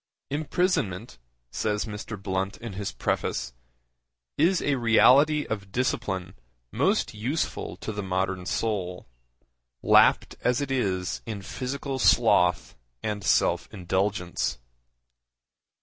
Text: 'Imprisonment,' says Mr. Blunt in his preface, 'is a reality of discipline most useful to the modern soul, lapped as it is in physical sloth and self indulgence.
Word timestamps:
'Imprisonment,' 0.31 1.19
says 1.51 1.85
Mr. 1.85 2.19
Blunt 2.19 2.57
in 2.57 2.73
his 2.73 2.91
preface, 2.91 3.53
'is 4.35 4.59
a 4.59 4.73
reality 4.73 5.45
of 5.45 5.71
discipline 5.71 6.33
most 6.71 7.13
useful 7.13 7.77
to 7.77 7.91
the 7.91 8.01
modern 8.01 8.43
soul, 8.47 9.07
lapped 9.83 10.35
as 10.41 10.59
it 10.59 10.71
is 10.71 11.21
in 11.27 11.39
physical 11.43 11.99
sloth 11.99 12.75
and 13.03 13.23
self 13.23 13.67
indulgence. 13.71 14.57